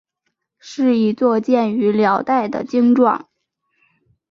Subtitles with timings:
[0.57, 3.29] 是一座建于辽代的经幢。